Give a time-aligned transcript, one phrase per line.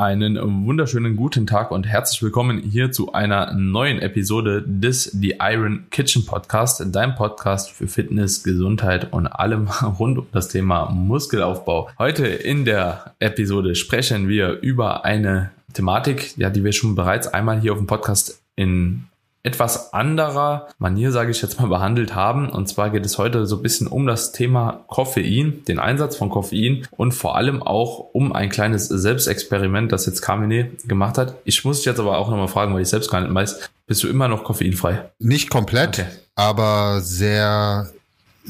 [0.00, 5.88] Einen wunderschönen guten Tag und herzlich willkommen hier zu einer neuen Episode des The Iron
[5.90, 9.68] Kitchen Podcast, dein Podcast für Fitness, Gesundheit und allem
[9.98, 11.90] rund um das Thema Muskelaufbau.
[11.98, 17.60] Heute in der Episode sprechen wir über eine Thematik, ja, die wir schon bereits einmal
[17.60, 19.04] hier auf dem Podcast in
[19.42, 22.50] etwas anderer Manier, sage ich jetzt mal, behandelt haben.
[22.50, 26.28] Und zwar geht es heute so ein bisschen um das Thema Koffein, den Einsatz von
[26.28, 31.36] Koffein und vor allem auch um ein kleines Selbstexperiment, das jetzt Kamine gemacht hat.
[31.44, 34.02] Ich muss dich jetzt aber auch nochmal fragen, weil ich selbst gar nicht weiß, bist
[34.02, 35.10] du immer noch koffeinfrei?
[35.18, 36.08] Nicht komplett, okay.
[36.36, 37.90] aber sehr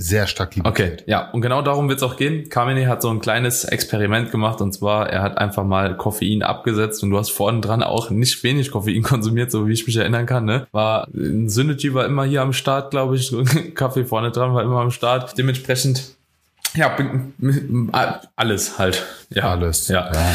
[0.01, 0.93] sehr stark limitiert.
[0.95, 2.49] Okay, ja, und genau darum wird es auch gehen.
[2.49, 7.03] Kamine hat so ein kleines Experiment gemacht und zwar, er hat einfach mal Koffein abgesetzt
[7.03, 10.25] und du hast vorne dran auch nicht wenig Koffein konsumiert, so wie ich mich erinnern
[10.25, 10.47] kann.
[10.47, 10.67] Ne?
[10.73, 13.31] War Synergy war immer hier am Start, glaube ich.
[13.75, 15.37] Kaffee vorne dran war immer am Start.
[15.37, 16.17] Dementsprechend,
[16.75, 16.97] ja,
[18.37, 19.05] alles halt.
[19.29, 19.89] Ja, alles.
[19.89, 20.11] Ja.
[20.13, 20.35] ja.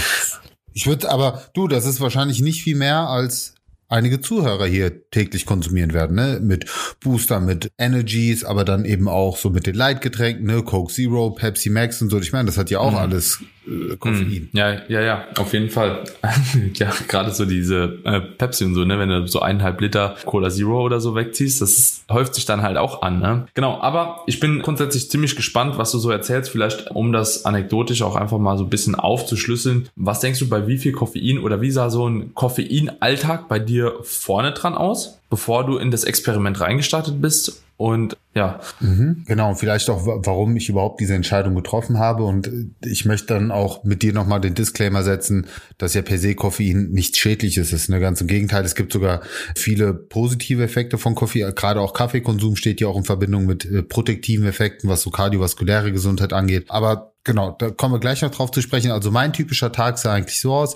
[0.73, 3.54] Ich würde aber, du, das ist wahrscheinlich nicht viel mehr als
[3.87, 6.39] einige Zuhörer hier täglich konsumieren werden, ne?
[6.41, 6.65] Mit
[6.99, 10.63] Booster, mit Energies, aber dann eben auch so mit den Leitgetränken, ne?
[10.63, 12.19] Coke Zero, Pepsi Max und so.
[12.19, 12.97] Ich meine, das hat ja auch mhm.
[12.97, 14.27] alles äh, Koffein.
[14.27, 14.49] Mhm.
[14.53, 16.03] Ja, ja, ja, auf jeden Fall.
[16.75, 18.99] ja, gerade so diese äh, Pepsi und so, ne?
[18.99, 22.77] Wenn du so eineinhalb Liter Cola Zero oder so wegziehst, das häuft sich dann halt
[22.77, 23.47] auch an, ne?
[23.53, 28.01] Genau, aber ich bin grundsätzlich ziemlich gespannt, was du so erzählst, vielleicht um das anekdotisch
[28.01, 29.89] auch einfach mal so ein bisschen aufzuschlüsseln.
[29.95, 33.93] Was denkst du, bei wie viel Koffein oder wie sah so ein Koffeinalltag bei dir
[34.03, 38.59] vorne dran aus, bevor du in das Experiment reingestartet bist und ja.
[38.79, 42.23] Mhm, genau, vielleicht auch, warum ich überhaupt diese Entscheidung getroffen habe.
[42.23, 42.49] Und
[42.83, 46.89] ich möchte dann auch mit dir nochmal den Disclaimer setzen, dass ja per se Koffein
[46.91, 47.89] nichts Schädliches ist.
[47.89, 47.99] Ne?
[47.99, 49.21] Ganz im Gegenteil, es gibt sogar
[49.55, 51.53] viele positive Effekte von Koffein.
[51.55, 55.91] Gerade auch Kaffeekonsum steht ja auch in Verbindung mit äh, protektiven Effekten, was so kardiovaskuläre
[55.91, 56.65] Gesundheit angeht.
[56.69, 58.91] Aber genau, da kommen wir gleich noch drauf zu sprechen.
[58.91, 60.73] Also mein typischer Tag sah eigentlich so aus.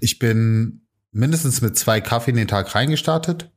[0.00, 3.50] Ich bin mindestens mit zwei Kaffee in den Tag reingestartet.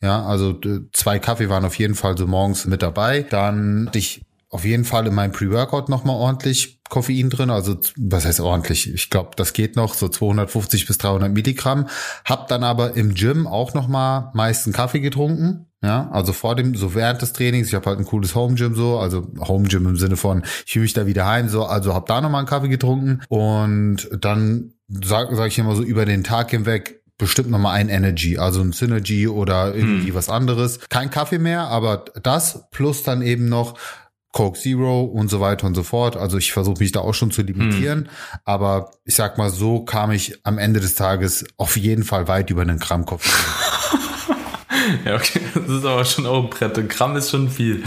[0.00, 0.58] Ja, also
[0.92, 3.22] zwei Kaffee waren auf jeden Fall so morgens mit dabei.
[3.22, 4.24] Dann hatte ich
[4.54, 7.50] auf jeden Fall in meinem Pre-Workout nochmal ordentlich Koffein drin.
[7.50, 8.92] Also was heißt ordentlich?
[8.92, 11.88] Ich glaube, das geht noch so 250 bis 300 Milligramm.
[12.24, 15.66] Hab dann aber im Gym auch nochmal meist einen Kaffee getrunken.
[15.82, 18.74] Ja, also vor dem, so während des Trainings, ich habe halt ein cooles Home Gym
[18.74, 21.92] so, also Home Gym im Sinne von, ich fühle mich da wieder heim so, also
[21.92, 26.24] hab da nochmal einen Kaffee getrunken und dann sag, sag ich immer so über den
[26.24, 30.14] Tag hinweg bestimmt nochmal ein Energy, also ein Synergy oder irgendwie hm.
[30.14, 30.80] was anderes.
[30.88, 33.78] Kein Kaffee mehr, aber das plus dann eben noch
[34.32, 36.16] Coke Zero und so weiter und so fort.
[36.16, 38.00] Also ich versuche mich da auch schon zu limitieren.
[38.00, 38.08] Hm.
[38.44, 42.50] Aber ich sag mal, so kam ich am Ende des Tages auf jeden Fall weit
[42.50, 43.32] über einen Gramm Koffein.
[45.04, 46.78] Ja, okay, das ist aber schon auch ein Brett.
[46.78, 47.82] Ein Gramm ist schon viel.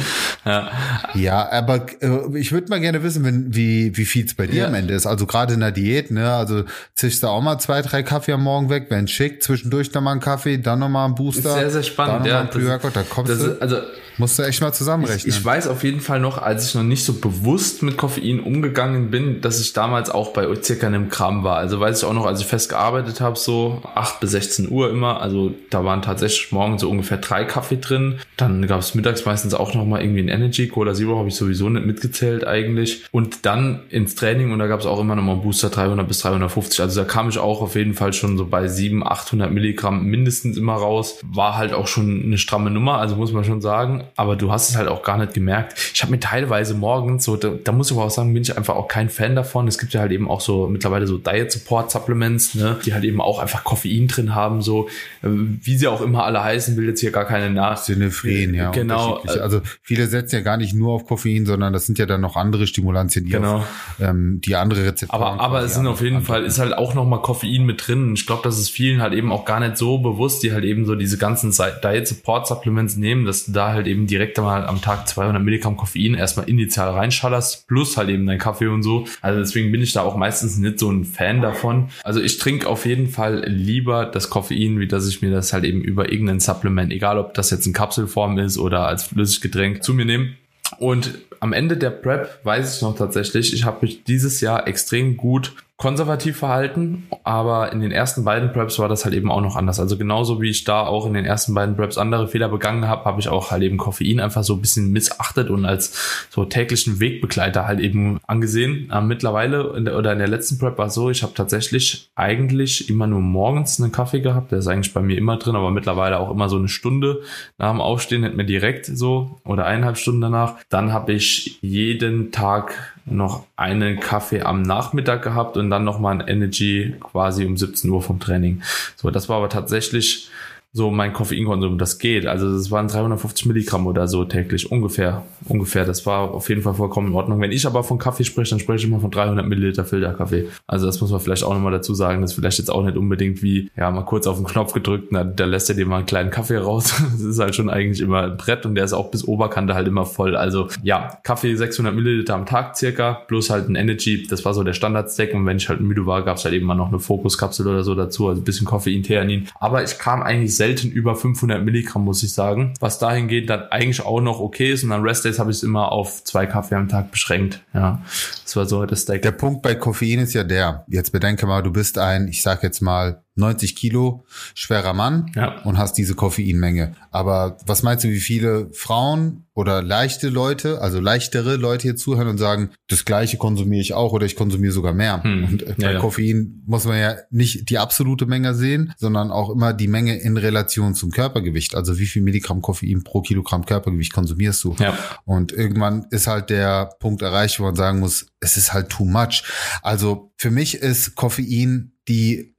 [0.45, 0.71] Ja,
[1.13, 4.61] ja aber äh, ich würde mal gerne wissen, wenn, wie, wie viel es bei dir
[4.61, 4.67] ja.
[4.67, 5.05] am Ende ist.
[5.05, 6.33] Also gerade in der Diät, ne?
[6.33, 6.63] Also
[6.95, 10.11] zischst du auch mal zwei, drei Kaffee am Morgen weg, wenn schick, zwischendurch noch mal
[10.11, 11.53] einen Kaffee, dann noch mal einen Booster.
[11.53, 12.25] Sehr, sehr spannend.
[12.25, 13.61] ja, das, da kommst das, du.
[13.61, 13.77] Also
[14.17, 15.29] Musst du echt mal zusammenrechnen.
[15.29, 18.39] Ich, ich, weiß auf jeden Fall noch, als ich noch nicht so bewusst mit Koffein
[18.39, 21.57] umgegangen bin, dass ich damals auch bei circa einem Gramm war.
[21.57, 24.89] Also weiß ich auch noch, als ich fest gearbeitet habe, so 8 bis 16 Uhr
[24.89, 25.21] immer.
[25.21, 28.19] Also da waren tatsächlich morgens so ungefähr drei Kaffee drin.
[28.37, 30.67] Dann gab es mittags meistens auch noch mal irgendwie ein Energy.
[30.67, 33.05] Cola Zero habe ich sowieso nicht mitgezählt eigentlich.
[33.11, 36.07] Und dann ins Training und da gab es auch immer noch mal einen Booster 300
[36.07, 36.81] bis 350.
[36.81, 40.57] Also da kam ich auch auf jeden Fall schon so bei 700, 800 Milligramm mindestens
[40.57, 41.19] immer raus.
[41.23, 44.69] War halt auch schon eine stramme Nummer, also muss man schon sagen aber du hast
[44.69, 45.75] es halt auch gar nicht gemerkt.
[45.93, 48.57] Ich habe mir teilweise morgens so, da, da, muss ich aber auch sagen, bin ich
[48.57, 49.67] einfach auch kein Fan davon.
[49.67, 53.03] Es gibt ja halt eben auch so mittlerweile so Diet Support Supplements, ne, die halt
[53.03, 54.87] eben auch einfach Koffein drin haben, so
[55.23, 57.77] äh, wie sie auch immer alle heißen, will jetzt hier gar keine nach.
[57.77, 58.71] Synephren, ja.
[58.71, 59.21] Genau.
[59.25, 62.35] Also viele setzen ja gar nicht nur auf Koffein, sondern das sind ja dann noch
[62.35, 63.57] andere Stimulantien, die genau.
[63.57, 63.67] auf,
[63.99, 65.21] ähm, die andere Rezeptoren.
[65.21, 68.13] Aber, aber es sind auf jeden Fall, ist halt auch nochmal Koffein mit drin.
[68.13, 70.85] Ich glaube, das ist vielen halt eben auch gar nicht so bewusst, die halt eben
[70.85, 71.51] so diese ganzen
[71.83, 75.77] Diet Support Supplements nehmen, dass du da halt eben direkt mal am Tag 200 Milligramm
[75.77, 79.05] Koffein erstmal initial reinschallerst, plus halt eben dein Kaffee und so.
[79.21, 81.89] Also deswegen bin ich da auch meistens nicht so ein Fan davon.
[82.03, 85.63] Also ich trinke auf jeden Fall lieber das Koffein, wie dass ich mir das halt
[85.63, 89.93] eben über irgendein Supplement, egal ob das jetzt in Kapselform ist oder als Flüssiggetränk, zu
[89.93, 90.33] mir nehme.
[90.79, 95.17] Und am Ende der Prep weiß ich noch tatsächlich, ich habe mich dieses Jahr extrem
[95.17, 99.55] gut konservativ verhalten, aber in den ersten beiden Preps war das halt eben auch noch
[99.55, 99.79] anders.
[99.79, 103.05] Also genauso wie ich da auch in den ersten beiden Preps andere Fehler begangen habe,
[103.05, 106.99] habe ich auch halt eben Koffein einfach so ein bisschen missachtet und als so täglichen
[106.99, 108.87] Wegbegleiter halt eben angesehen.
[108.89, 112.09] Aber mittlerweile in der, oder in der letzten Prep war es so, ich habe tatsächlich
[112.15, 114.51] eigentlich immer nur morgens einen Kaffee gehabt.
[114.51, 117.21] Der ist eigentlich bei mir immer drin, aber mittlerweile auch immer so eine Stunde
[117.59, 120.55] nach dem Aufstehen, hätte mir direkt so oder eineinhalb Stunden danach.
[120.69, 126.27] Dann habe ich jeden Tag noch einen Kaffee am Nachmittag gehabt und dann nochmal ein
[126.27, 128.61] Energy quasi um 17 Uhr vom Training.
[128.95, 130.29] So, das war aber tatsächlich
[130.73, 132.27] so mein Koffeinkonsum, das geht.
[132.27, 135.23] Also das waren 350 Milligramm oder so täglich, ungefähr.
[135.47, 137.41] Ungefähr, das war auf jeden Fall vollkommen in Ordnung.
[137.41, 140.47] Wenn ich aber von Kaffee spreche, dann spreche ich immer von 300 Milliliter Filterkaffee.
[140.67, 142.21] Also das muss man vielleicht auch nochmal dazu sagen.
[142.21, 145.07] Das ist vielleicht jetzt auch nicht unbedingt wie, ja, mal kurz auf den Knopf gedrückt,
[145.11, 146.93] na, da lässt er dir mal einen kleinen Kaffee raus.
[147.17, 149.87] Das ist halt schon eigentlich immer ein Brett und der ist auch bis Oberkante halt
[149.87, 150.35] immer voll.
[150.35, 154.27] Also ja, Kaffee 600 Milliliter am Tag circa, plus halt ein Energy.
[154.29, 156.65] Das war so der Standard-Stack und wenn ich halt müde war, gab es halt eben
[156.65, 159.47] mal noch eine Fokuskapsel oder so dazu, also ein bisschen Koffein, Theanin.
[159.59, 162.73] Aber ich kam eigentlich selten über 500 Milligramm, muss ich sagen.
[162.79, 164.83] Was dahin geht, dann eigentlich auch noch okay ist.
[164.83, 167.63] Und dann Rest Days habe ich es immer auf zwei Kaffee am Tag beschränkt.
[167.73, 168.01] Ja,
[168.43, 169.21] das war so das Steak.
[169.21, 170.85] Der Punkt bei Koffein ist ja der.
[170.87, 175.61] Jetzt bedenke mal, du bist ein, ich sag jetzt mal 90 Kilo schwerer Mann ja.
[175.63, 176.95] und hast diese Koffeinmenge.
[177.11, 182.27] Aber was meinst du, wie viele Frauen oder leichte Leute, also leichtere Leute hier zuhören
[182.27, 185.23] und sagen, das gleiche konsumiere ich auch oder ich konsumiere sogar mehr.
[185.23, 185.43] Hm.
[185.45, 185.99] Und bei ja, ja.
[185.99, 190.37] Koffein muss man ja nicht die absolute Menge sehen, sondern auch immer die Menge in
[190.37, 191.73] Relation zum Körpergewicht.
[191.73, 194.75] Also wie viel Milligramm Koffein pro Kilogramm Körpergewicht konsumierst du?
[194.77, 194.95] Ja.
[195.25, 199.05] Und irgendwann ist halt der Punkt erreicht, wo man sagen muss, es ist halt too
[199.05, 199.41] much.
[199.81, 202.53] Also für mich ist Koffein die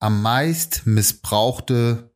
[0.00, 2.10] am meist missbrauchte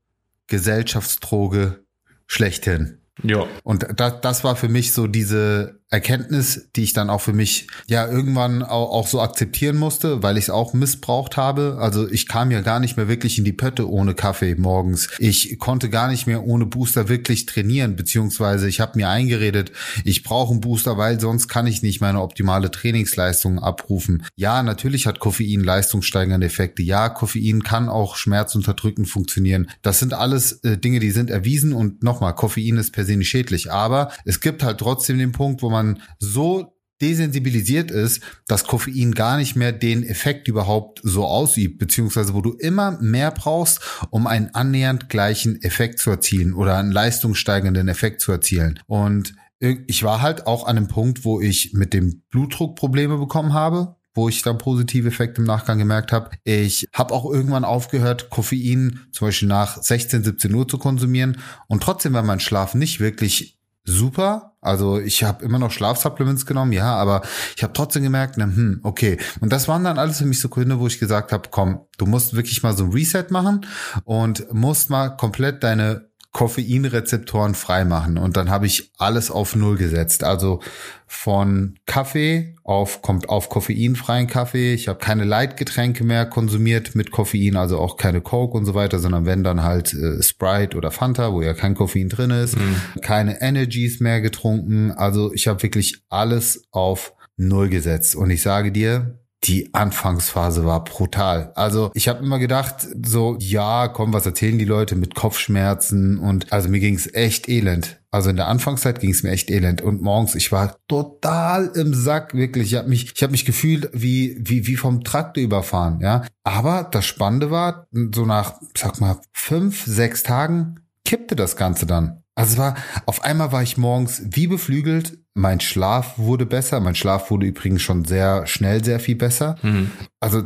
[0.46, 1.84] Gesellschaftsdroge
[2.26, 3.00] schlechthin.
[3.22, 3.46] Ja.
[3.62, 7.66] Und das, das war für mich so diese Erkenntnis, die ich dann auch für mich
[7.86, 11.76] ja irgendwann auch, auch so akzeptieren musste, weil ich es auch missbraucht habe.
[11.78, 15.08] Also ich kam ja gar nicht mehr wirklich in die Pötte ohne Kaffee morgens.
[15.18, 19.72] Ich konnte gar nicht mehr ohne Booster wirklich trainieren, beziehungsweise ich habe mir eingeredet,
[20.02, 24.24] ich brauche einen Booster, weil sonst kann ich nicht meine optimale Trainingsleistung abrufen.
[24.34, 26.82] Ja, natürlich hat Koffein leistungssteigernde Effekte.
[26.82, 29.68] Ja, Koffein kann auch schmerzunterdrückend funktionieren.
[29.82, 33.28] Das sind alles äh, Dinge, die sind erwiesen und nochmal, Koffein ist per se nicht
[33.28, 33.70] schädlich.
[33.70, 39.12] Aber es gibt halt trotzdem den Punkt, wo man man so desensibilisiert ist, dass Koffein
[39.12, 43.80] gar nicht mehr den Effekt überhaupt so ausübt, beziehungsweise wo du immer mehr brauchst,
[44.10, 48.78] um einen annähernd gleichen Effekt zu erzielen oder einen leistungssteigenden Effekt zu erzielen.
[48.86, 53.52] Und ich war halt auch an einem Punkt, wo ich mit dem Blutdruck Probleme bekommen
[53.52, 56.30] habe, wo ich dann positive Effekte im Nachgang gemerkt habe.
[56.44, 61.38] Ich habe auch irgendwann aufgehört, Koffein zum Beispiel nach 16, 17 Uhr zu konsumieren
[61.68, 64.56] und trotzdem war mein Schlaf nicht wirklich super.
[64.60, 67.22] Also ich habe immer noch Schlafsupplements genommen, ja, aber
[67.56, 69.18] ich habe trotzdem gemerkt, na, hm, okay.
[69.40, 72.06] Und das waren dann alles für mich so Gründe, wo ich gesagt habe, komm, du
[72.06, 73.66] musst wirklich mal so ein Reset machen
[74.04, 78.16] und musst mal komplett deine Koffeinrezeptoren freimachen.
[78.16, 80.24] Und dann habe ich alles auf Null gesetzt.
[80.24, 80.60] Also
[81.06, 84.72] von Kaffee auf kommt auf koffeinfreien Kaffee.
[84.72, 88.98] Ich habe keine Leitgetränke mehr konsumiert mit Koffein, also auch keine Coke und so weiter,
[88.98, 92.56] sondern wenn dann halt äh, Sprite oder Fanta, wo ja kein Koffein drin ist.
[92.56, 92.76] Mhm.
[93.02, 94.90] Keine Energies mehr getrunken.
[94.90, 98.16] Also ich habe wirklich alles auf Null gesetzt.
[98.16, 101.52] Und ich sage dir, die Anfangsphase war brutal.
[101.54, 106.52] Also ich habe immer gedacht, so, ja, komm, was erzählen die Leute mit Kopfschmerzen und
[106.52, 108.00] also mir ging's echt elend.
[108.10, 112.34] Also in der Anfangszeit ging's mir echt elend und morgens ich war total im Sack
[112.34, 112.72] wirklich.
[112.72, 116.24] Ich habe mich ich habe mich gefühlt wie wie wie vom Traktor überfahren, ja.
[116.44, 122.21] Aber das Spannende war, so nach sag mal fünf sechs Tagen kippte das Ganze dann.
[122.34, 122.76] Also es war,
[123.06, 125.18] auf einmal war ich morgens wie beflügelt.
[125.34, 126.80] Mein Schlaf wurde besser.
[126.80, 129.56] Mein Schlaf wurde übrigens schon sehr schnell sehr viel besser.
[129.62, 129.90] Mhm.
[130.20, 130.42] Also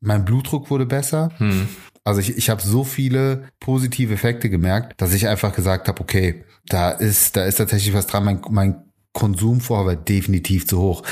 [0.00, 1.30] mein Blutdruck wurde besser.
[1.38, 1.68] Mhm.
[2.04, 6.44] Also ich, ich habe so viele positive Effekte gemerkt, dass ich einfach gesagt habe, okay,
[6.66, 8.24] da ist, da ist tatsächlich was dran.
[8.24, 11.02] Mein, mein Konsum vorher war definitiv zu hoch.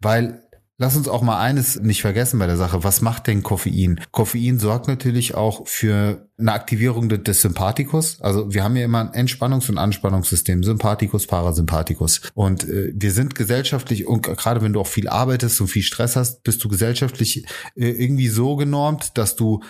[0.00, 0.42] Weil
[0.78, 2.84] Lass uns auch mal eines nicht vergessen bei der Sache.
[2.84, 3.98] Was macht denn Koffein?
[4.10, 8.20] Koffein sorgt natürlich auch für eine Aktivierung des Sympathikus.
[8.20, 12.20] Also wir haben ja immer ein Entspannungs- und Anspannungssystem, Sympathikus, Parasympathikus.
[12.34, 16.14] Und äh, wir sind gesellschaftlich, und gerade wenn du auch viel arbeitest und viel Stress
[16.14, 19.62] hast, bist du gesellschaftlich äh, irgendwie so genormt, dass du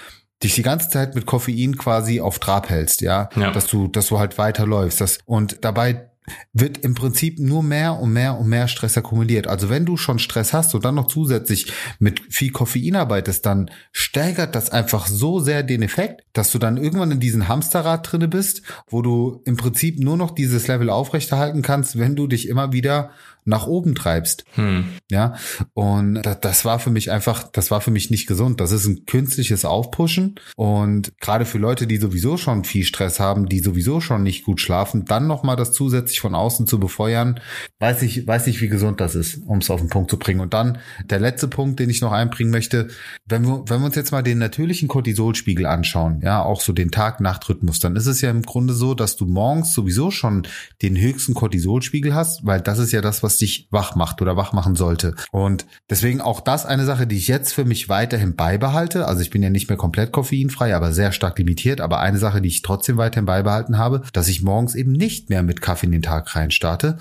[0.43, 3.53] dich die ganze Zeit mit Koffein quasi auf Trab hältst, ja, ja.
[3.53, 5.01] dass du, dass du halt weiterläufst.
[5.01, 6.11] Das, und dabei
[6.53, 9.47] wird im Prinzip nur mehr und mehr und mehr Stress akkumuliert.
[9.47, 13.71] Also wenn du schon Stress hast und dann noch zusätzlich mit viel Koffein arbeitest, dann
[14.17, 18.29] steigert das einfach so sehr den Effekt, dass du dann irgendwann in diesem Hamsterrad drinne
[18.29, 22.73] bist, wo du im Prinzip nur noch dieses Level aufrechterhalten kannst, wenn du dich immer
[22.73, 23.11] wieder
[23.47, 24.45] nach oben treibst.
[24.55, 24.85] Hm.
[25.11, 25.37] Ja,
[25.73, 28.61] und das, das war für mich einfach, das war für mich nicht gesund.
[28.61, 33.49] Das ist ein künstliches Aufpushen und gerade für Leute, die sowieso schon viel Stress haben,
[33.49, 37.41] die sowieso schon nicht gut schlafen, dann nochmal das zusätzlich von außen zu befeuern,
[37.79, 40.41] weiß ich, weiß ich, wie gesund das ist, um es auf den Punkt zu bringen.
[40.41, 42.89] Und dann der letzte Punkt, den ich noch einbringen möchte,
[43.27, 46.91] wenn wir, wenn wir uns jetzt mal den natürlichen Cortisolspiegel anschauen, ja, auch so den
[46.91, 50.47] Tag-Nacht-Rhythmus, dann ist es ja im Grunde so, dass du morgens sowieso schon
[50.83, 54.37] den höchsten Cortisolspiegel hast, weil das ist ja das, was was dich wach macht oder
[54.37, 55.15] wach machen sollte.
[55.31, 59.07] Und deswegen auch das eine Sache, die ich jetzt für mich weiterhin beibehalte.
[59.07, 61.81] Also ich bin ja nicht mehr komplett koffeinfrei, aber sehr stark limitiert.
[61.81, 65.43] Aber eine Sache, die ich trotzdem weiterhin beibehalten habe, dass ich morgens eben nicht mehr
[65.43, 66.99] mit Kaffee in den Tag rein starte,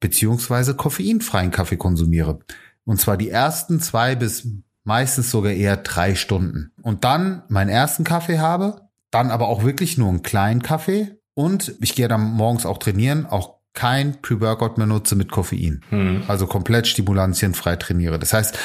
[0.00, 2.40] beziehungsweise koffeinfreien Kaffee konsumiere.
[2.84, 4.48] Und zwar die ersten zwei bis
[4.86, 6.72] meistens sogar eher drei Stunden.
[6.80, 11.74] Und dann meinen ersten Kaffee habe, dann aber auch wirklich nur einen kleinen Kaffee und
[11.80, 15.82] ich gehe dann morgens auch trainieren, auch kein Pre-Workout mehr nutze mit Koffein.
[15.90, 16.22] Hm.
[16.28, 18.18] Also komplett stimulantienfrei trainiere.
[18.18, 18.58] Das heißt,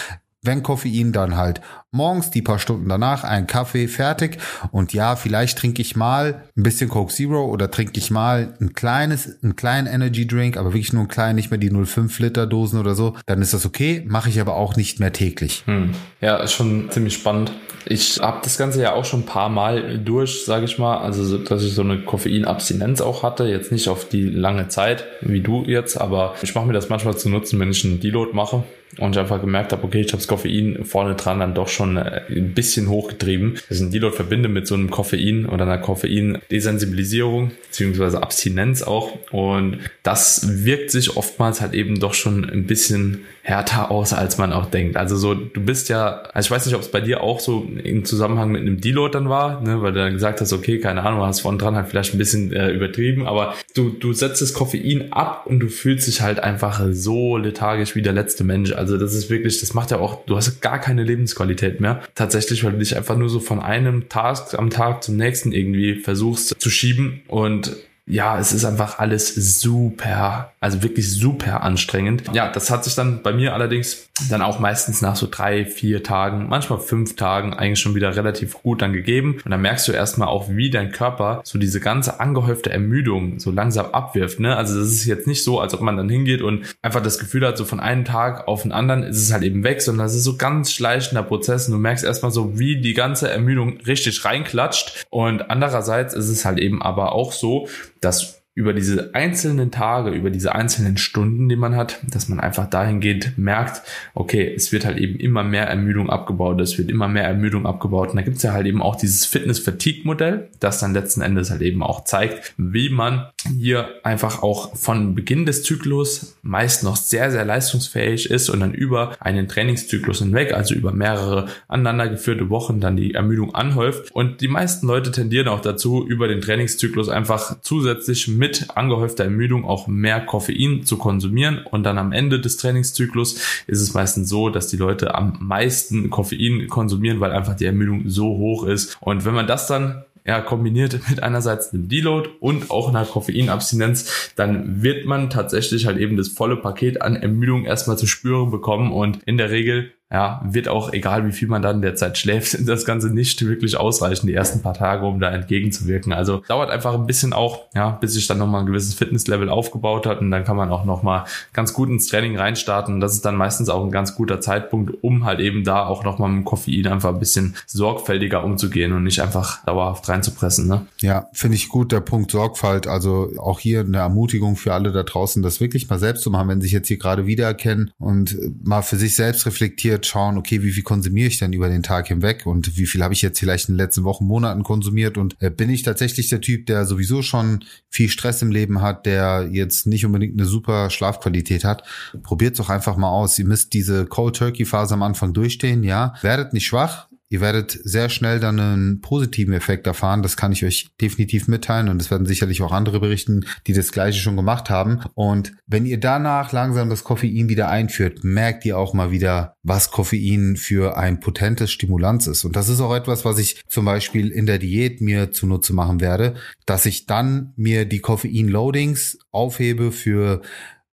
[0.44, 1.62] wenn Koffein, dann halt
[1.94, 4.38] morgens, die paar Stunden danach, ein Kaffee fertig.
[4.72, 8.74] Und ja, vielleicht trinke ich mal ein bisschen Coke Zero oder trinke ich mal ein
[8.74, 12.48] kleines, einen kleinen Energy Drink, aber wirklich nur ein klein, nicht mehr die 0,5 Liter
[12.48, 13.16] Dosen oder so.
[13.26, 15.64] Dann ist das okay, mache ich aber auch nicht mehr täglich.
[15.66, 15.92] Hm.
[16.22, 17.52] Ja, ist schon ziemlich spannend.
[17.86, 21.00] Ich habe das Ganze ja auch schon ein paar Mal durch, sage ich mal.
[21.00, 23.46] Also, dass ich so eine Koffeinabstinenz auch hatte.
[23.46, 27.18] Jetzt nicht auf die lange Zeit, wie du jetzt, aber ich mache mir das manchmal
[27.18, 28.64] zu nutzen, wenn ich einen Deload mache
[28.98, 31.81] und ich einfach gemerkt habe, okay, ich habe das Koffein vorne dran dann doch schon
[31.90, 33.56] äh, ein bisschen hochgetrieben.
[33.70, 39.18] Das ist ein Deload verbinde mit so einem Koffein oder einer Koffein-Desensibilisierung beziehungsweise Abstinenz auch
[39.32, 44.54] und das wirkt sich oftmals halt eben doch schon ein bisschen härter aus, als man
[44.54, 44.98] auch denkt.
[44.98, 47.68] Also so, du bist ja, also ich weiß nicht, ob es bei dir auch so
[47.84, 51.04] im Zusammenhang mit einem Deload dann war, ne, weil du dann gesagt hast, okay, keine
[51.04, 54.54] Ahnung, hast vorne dran halt vielleicht ein bisschen äh, übertrieben, aber du, du setzt das
[54.54, 58.74] Koffein ab und du fühlst dich halt einfach so lethargisch wie der letzte Mensch.
[58.74, 62.02] Also das ist wirklich, das macht ja auch, du hast gar keine Lebensqualität mehr.
[62.14, 65.96] Tatsächlich, weil du dich einfach nur so von einem Task am Tag zum nächsten irgendwie
[65.96, 67.76] versuchst zu schieben und
[68.12, 72.24] ja, es ist einfach alles super, also wirklich super anstrengend.
[72.34, 76.04] Ja, das hat sich dann bei mir allerdings dann auch meistens nach so drei, vier
[76.04, 79.40] Tagen, manchmal fünf Tagen eigentlich schon wieder relativ gut dann gegeben.
[79.46, 83.50] Und dann merkst du erstmal auch, wie dein Körper so diese ganze angehäufte Ermüdung so
[83.50, 84.42] langsam abwirft.
[84.42, 84.58] Ne?
[84.58, 87.48] Also das ist jetzt nicht so, als ob man dann hingeht und einfach das Gefühl
[87.48, 90.16] hat, so von einem Tag auf den anderen ist es halt eben weg, sondern das
[90.16, 91.68] ist so ganz schleichender Prozess.
[91.68, 95.06] Und du merkst erstmal so, wie die ganze Ermüdung richtig reinklatscht.
[95.10, 97.70] Und andererseits ist es halt eben aber auch so,
[98.02, 102.70] dass über diese einzelnen Tage, über diese einzelnen Stunden, die man hat, dass man einfach
[102.70, 103.82] dahingehend merkt,
[104.14, 108.12] okay, es wird halt eben immer mehr Ermüdung abgebaut, es wird immer mehr Ermüdung abgebaut.
[108.12, 111.82] Und da gibt's ja halt eben auch dieses Fitness-Fatigue-Modell, das dann letzten Endes halt eben
[111.82, 113.26] auch zeigt, wie man
[113.58, 118.76] hier einfach auch von Beginn des Zyklus meist noch sehr, sehr leistungsfähig ist und dann
[118.76, 124.12] über einen Trainingszyklus hinweg, also über mehrere aneinandergeführte Wochen dann die Ermüdung anhäuft.
[124.12, 129.66] Und die meisten Leute tendieren auch dazu, über den Trainingszyklus einfach zusätzlich mit angehäufter Ermüdung
[129.66, 134.50] auch mehr Koffein zu konsumieren und dann am Ende des Trainingszyklus ist es meistens so,
[134.50, 138.98] dass die Leute am meisten Koffein konsumieren, weil einfach die Ermüdung so hoch ist.
[139.02, 144.32] Und wenn man das dann ja, kombiniert mit einerseits einem Deload und auch einer Koffeinabstinenz,
[144.36, 148.92] dann wird man tatsächlich halt eben das volle Paket an Ermüdung erstmal zu spüren bekommen
[148.92, 152.86] und in der Regel ja, wird auch, egal wie viel man dann derzeit schläft, das
[152.86, 156.12] Ganze nicht wirklich ausreichen, die ersten paar Tage, um da entgegenzuwirken.
[156.14, 160.06] Also dauert einfach ein bisschen auch, ja, bis sich dann nochmal ein gewisses Fitnesslevel aufgebaut
[160.06, 163.00] hat und dann kann man auch nochmal ganz gut ins Training reinstarten.
[163.00, 166.30] Das ist dann meistens auch ein ganz guter Zeitpunkt, um halt eben da auch nochmal
[166.30, 170.68] mit Koffein einfach ein bisschen sorgfältiger umzugehen und nicht einfach dauerhaft reinzupressen.
[170.68, 170.86] Ne?
[171.00, 172.88] Ja, finde ich gut, der Punkt Sorgfalt.
[172.88, 176.50] Also auch hier eine Ermutigung für alle da draußen, das wirklich mal selbst zu machen,
[176.50, 180.64] wenn sich jetzt hier gerade wiedererkennen und mal für sich selbst reflektiert, jetzt schauen, okay,
[180.64, 183.40] wie viel konsumiere ich denn über den Tag hinweg und wie viel habe ich jetzt
[183.40, 186.86] vielleicht in den letzten Wochen, Monaten konsumiert und äh, bin ich tatsächlich der Typ, der
[186.86, 191.84] sowieso schon viel Stress im Leben hat, der jetzt nicht unbedingt eine super Schlafqualität hat,
[192.24, 193.38] probiert doch einfach mal aus.
[193.38, 196.16] Ihr müsst diese Cold Turkey Phase am Anfang durchstehen, ja.
[196.22, 200.22] Werdet nicht schwach, Ihr werdet sehr schnell dann einen positiven Effekt erfahren.
[200.22, 201.88] Das kann ich euch definitiv mitteilen.
[201.88, 205.00] Und es werden sicherlich auch andere berichten, die das Gleiche schon gemacht haben.
[205.14, 209.92] Und wenn ihr danach langsam das Koffein wieder einführt, merkt ihr auch mal wieder, was
[209.92, 212.44] Koffein für ein potentes Stimulanz ist.
[212.44, 216.02] Und das ist auch etwas, was ich zum Beispiel in der Diät mir zunutze machen
[216.02, 216.36] werde,
[216.66, 220.42] dass ich dann mir die Koffein-Loadings aufhebe für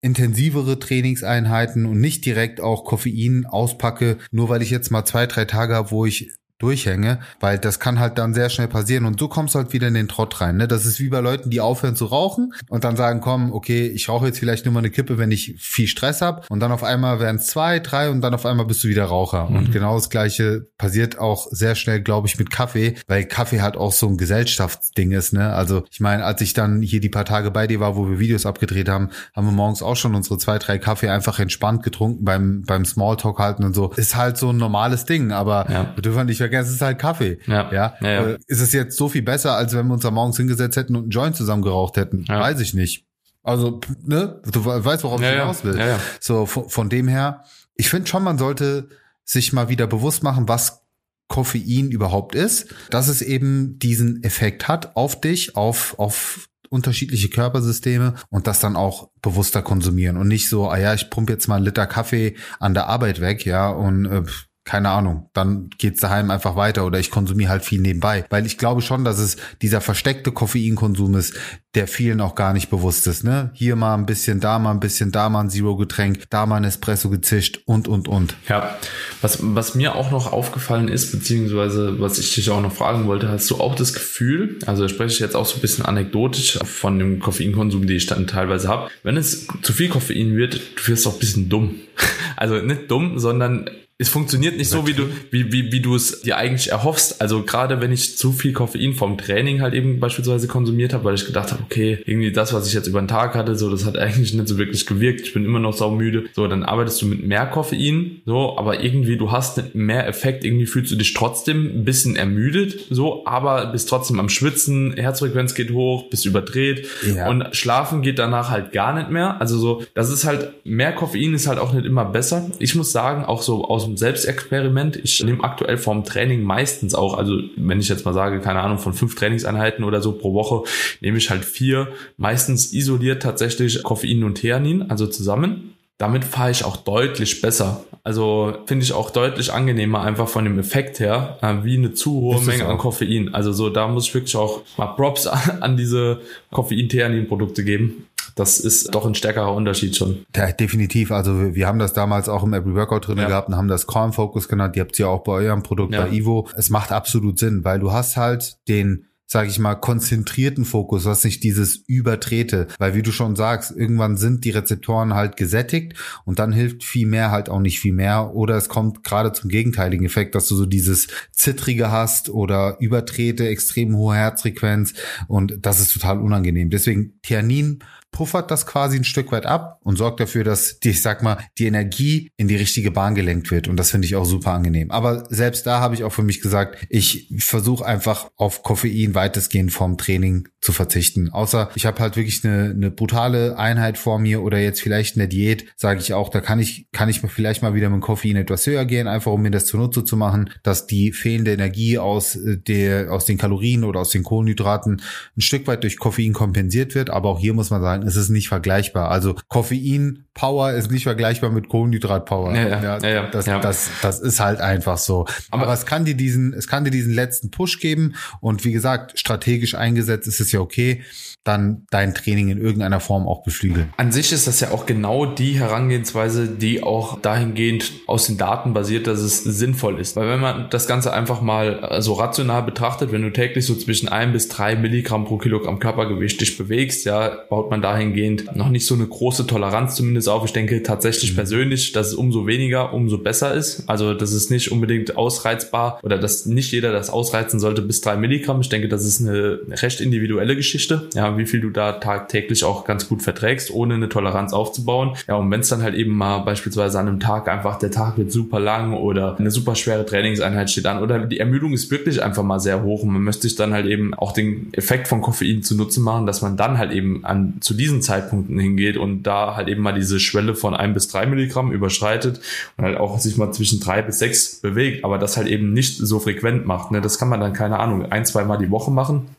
[0.02, 5.44] intensivere Trainingseinheiten und nicht direkt auch Koffein auspacke, nur weil ich jetzt mal zwei, drei
[5.44, 6.32] Tage habe, wo ich
[6.62, 9.88] durchhänge, weil das kann halt dann sehr schnell passieren und so kommst du halt wieder
[9.88, 10.56] in den Trott rein.
[10.56, 10.68] Ne?
[10.68, 14.08] Das ist wie bei Leuten, die aufhören zu rauchen und dann sagen, komm, okay, ich
[14.08, 16.84] rauche jetzt vielleicht nur mal eine Kippe, wenn ich viel Stress habe und dann auf
[16.84, 19.50] einmal werden es zwei, drei und dann auf einmal bist du wieder Raucher.
[19.50, 19.56] Mhm.
[19.56, 23.76] Und genau das gleiche passiert auch sehr schnell, glaube ich, mit Kaffee, weil Kaffee halt
[23.76, 25.32] auch so ein Gesellschaftsding ist.
[25.32, 25.52] Ne?
[25.52, 28.18] Also ich meine, als ich dann hier die paar Tage bei dir war, wo wir
[28.18, 32.24] Videos abgedreht haben, haben wir morgens auch schon unsere zwei, drei Kaffee einfach entspannt getrunken
[32.24, 33.92] beim, beim Smalltalk halten und so.
[33.96, 35.90] Ist halt so ein normales Ding, aber ja.
[35.94, 37.38] wir dürfen nicht vergessen, es ist halt Kaffee.
[37.46, 37.72] Ja.
[37.72, 37.94] ja?
[38.00, 38.36] ja, ja.
[38.46, 41.02] Ist es jetzt so viel besser, als wenn wir uns da morgens hingesetzt hätten und
[41.02, 42.24] einen Joint zusammen geraucht hätten?
[42.28, 42.40] Ja.
[42.40, 43.06] Weiß ich nicht.
[43.42, 45.80] Also, ne, du weißt, worauf ich hinaus will.
[46.20, 47.44] So, von, von dem her,
[47.74, 48.88] ich finde schon, man sollte
[49.24, 50.82] sich mal wieder bewusst machen, was
[51.28, 58.14] Koffein überhaupt ist, dass es eben diesen Effekt hat auf dich, auf, auf unterschiedliche Körpersysteme
[58.30, 61.56] und das dann auch bewusster konsumieren und nicht so, ah ja, ich pump jetzt mal
[61.56, 64.22] einen Liter Kaffee an der Arbeit weg, ja, und äh,
[64.64, 68.24] keine Ahnung, dann geht's daheim einfach weiter oder ich konsumiere halt viel nebenbei.
[68.30, 71.34] Weil ich glaube schon, dass es dieser versteckte Koffeinkonsum ist,
[71.74, 73.24] der vielen auch gar nicht bewusst ist.
[73.24, 73.50] Ne?
[73.54, 76.64] Hier mal ein bisschen, da mal ein bisschen, da mal ein Zero-Getränk, da mal ein
[76.64, 78.36] Espresso gezischt und, und, und.
[78.48, 78.78] Ja,
[79.20, 83.28] was, was mir auch noch aufgefallen ist, beziehungsweise was ich dich auch noch fragen wollte,
[83.28, 86.58] hast du auch das Gefühl, also da spreche ich jetzt auch so ein bisschen anekdotisch
[86.64, 90.88] von dem Koffeinkonsum, den ich dann teilweise habe, wenn es zu viel Koffein wird, du
[90.88, 91.74] wirst auch ein bisschen dumm.
[92.34, 93.70] Also nicht dumm, sondern
[94.02, 97.20] es funktioniert nicht so, wie du, wie, wie, wie du es dir eigentlich erhoffst.
[97.20, 101.14] Also gerade wenn ich zu viel Koffein vom Training halt eben beispielsweise konsumiert habe, weil
[101.14, 103.84] ich gedacht habe, okay, irgendwie das, was ich jetzt über den Tag hatte, so, das
[103.84, 105.20] hat eigentlich nicht so wirklich gewirkt.
[105.20, 106.24] Ich bin immer noch saumüde.
[106.32, 110.44] So, dann arbeitest du mit mehr Koffein, so, aber irgendwie du hast nicht mehr Effekt.
[110.44, 115.54] Irgendwie fühlst du dich trotzdem ein bisschen ermüdet, so, aber bist trotzdem am Schwitzen, Herzfrequenz
[115.54, 117.28] geht hoch, bist überdreht Ja.
[117.28, 119.40] und schlafen geht danach halt gar nicht mehr.
[119.40, 122.50] Also so, das ist halt, mehr Koffein ist halt auch nicht immer besser.
[122.58, 127.16] Ich muss sagen, auch so aus dem Selbstexperiment, ich nehme aktuell vorm Training meistens auch,
[127.16, 130.68] also wenn ich jetzt mal sage, keine Ahnung, von fünf Trainingseinheiten oder so pro Woche,
[131.00, 135.74] nehme ich halt vier, meistens isoliert tatsächlich Koffein und Theanin, also zusammen.
[135.98, 137.84] Damit fahre ich auch deutlich besser.
[138.02, 142.20] Also finde ich auch deutlich angenehmer, einfach von dem Effekt her, äh, wie eine zu
[142.20, 142.78] hohe Menge an.
[142.78, 143.32] Koffein.
[143.32, 146.20] Also so, da muss ich wirklich auch mal Props an, an diese
[146.50, 148.08] Koffein-Theanin-Produkte geben.
[148.34, 150.24] Das ist doch ein stärkerer Unterschied schon.
[150.34, 151.10] Ja, definitiv.
[151.12, 153.28] Also wir, wir haben das damals auch im Every Workout drin Ja.
[153.28, 154.76] gehabt und haben das Corn Focus genannt.
[154.76, 156.02] Ihr habt es ja auch bei eurem Produkt Ja.
[156.06, 156.48] bei Ivo.
[156.56, 161.24] Es macht absolut Sinn, weil du hast halt den sage ich mal, konzentrierten Fokus, was
[161.24, 165.94] nicht dieses Übertrete, weil wie du schon sagst, irgendwann sind die Rezeptoren halt gesättigt
[166.26, 169.48] und dann hilft viel mehr halt auch nicht viel mehr oder es kommt gerade zum
[169.48, 174.92] gegenteiligen Effekt, dass du so dieses Zittrige hast oder Übertrete, extrem hohe Herzfrequenz
[175.28, 176.68] und das ist total unangenehm.
[176.68, 177.78] Deswegen Theanin
[178.12, 181.38] puffert das quasi ein Stück weit ab und sorgt dafür, dass die, ich sag mal,
[181.58, 183.68] die Energie in die richtige Bahn gelenkt wird.
[183.68, 184.90] Und das finde ich auch super angenehm.
[184.90, 189.72] Aber selbst da habe ich auch für mich gesagt, ich versuche einfach auf Koffein weitestgehend
[189.72, 191.30] vom Training zu verzichten.
[191.30, 195.26] Außer ich habe halt wirklich eine, eine brutale Einheit vor mir oder jetzt vielleicht eine
[195.26, 198.66] Diät, sage ich auch, da kann ich, kann ich vielleicht mal wieder mit Koffein etwas
[198.66, 202.58] höher gehen, einfach um mir das zunutze zu machen, dass die fehlende Energie aus äh,
[202.58, 205.02] der, aus den Kalorien oder aus den Kohlenhydraten
[205.36, 207.10] ein Stück weit durch Koffein kompensiert wird.
[207.10, 209.10] Aber auch hier muss man sagen, es ist nicht vergleichbar.
[209.10, 212.54] Also Koffein Power ist nicht vergleichbar mit Kohlenhydrat Power.
[212.54, 213.58] Ja, ja, ja, ja, das, ja.
[213.58, 215.26] das, das ist halt einfach so.
[215.50, 218.14] Aber, Aber- es kann dir diesen, es kann dir diesen letzten Push geben.
[218.40, 221.02] Und wie gesagt, strategisch eingesetzt ist es ja okay,
[221.44, 223.92] dann dein Training in irgendeiner Form auch beflügeln.
[223.96, 228.72] An sich ist das ja auch genau die Herangehensweise, die auch dahingehend aus den Daten
[228.72, 230.16] basiert, dass es sinnvoll ist.
[230.16, 233.74] Weil wenn man das Ganze einfach mal äh, so rational betrachtet, wenn du täglich so
[233.74, 238.70] zwischen ein bis drei Milligramm pro Kilogramm Körpergewicht dich bewegst, ja, baut man dahingehend noch
[238.70, 240.44] nicht so eine große Toleranz zumindest auf.
[240.44, 243.84] Ich denke tatsächlich persönlich, dass es umso weniger, umso besser ist.
[243.86, 248.16] Also das ist nicht unbedingt ausreizbar oder dass nicht jeder das ausreizen sollte bis drei
[248.16, 248.60] Milligramm.
[248.60, 251.08] Ich denke, das ist eine recht individuelle Geschichte.
[251.14, 255.16] Ja, wie viel du da tagtäglich auch ganz gut verträgst, ohne eine Toleranz aufzubauen.
[255.28, 258.16] Ja, und wenn es dann halt eben mal beispielsweise an einem Tag einfach, der Tag
[258.16, 262.22] wird super lang oder eine super schwere Trainingseinheit steht an oder die Ermüdung ist wirklich
[262.22, 265.20] einfach mal sehr hoch und man möchte sich dann halt eben auch den Effekt von
[265.20, 269.56] Koffein zunutze machen, dass man dann halt eben an, zu diesen Zeitpunkten hingeht und da
[269.56, 272.40] halt eben mal diese Schwelle von ein bis drei Milligramm überschreitet
[272.76, 275.96] und halt auch sich mal zwischen drei bis sechs bewegt, aber das halt eben nicht
[275.96, 276.92] so frequent macht.
[276.92, 277.00] Ne?
[277.00, 279.34] Das kann man dann, keine Ahnung, ein, zwei Mal die Woche machen